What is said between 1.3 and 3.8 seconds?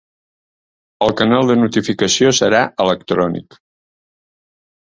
de notificació serà electrònic.